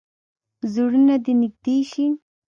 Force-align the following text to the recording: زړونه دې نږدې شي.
زړونه 0.73 1.15
دې 1.23 1.33
نږدې 1.41 1.77
شي. 1.91 2.05